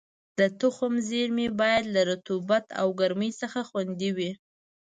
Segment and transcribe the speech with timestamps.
[0.37, 4.31] د تخم زېرمې باید له رطوبت او ګرمۍ څخه خوندي وي.